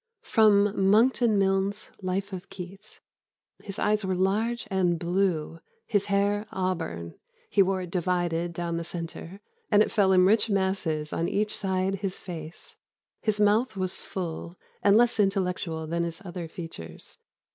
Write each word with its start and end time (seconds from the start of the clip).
[Sidenote: 0.23 0.77
Monckton 0.77 1.37
Milnes's 1.37 1.91
Life 2.01 2.33
of 2.33 2.49
Keats.] 2.49 3.01
"His 3.61 3.77
eyes 3.77 4.03
were 4.03 4.15
large 4.15 4.67
and 4.71 4.97
blue, 4.97 5.59
his 5.85 6.07
hair 6.07 6.47
auburn, 6.51 7.13
he 7.51 7.61
wore 7.61 7.83
it 7.83 7.91
divided 7.91 8.51
down 8.51 8.77
the 8.77 8.83
centre, 8.83 9.41
and 9.69 9.83
it 9.83 9.91
fell 9.91 10.11
in 10.11 10.25
rich 10.25 10.49
masses 10.49 11.13
on 11.13 11.29
each 11.29 11.55
side 11.55 11.97
his 11.99 12.19
face, 12.19 12.77
his 13.21 13.39
mouth 13.39 13.77
was 13.77 14.01
full, 14.01 14.55
and 14.81 14.97
less 14.97 15.19
intellectual 15.19 15.85
than 15.85 16.03
his 16.03 16.19
other 16.25 16.47
features. 16.47 17.19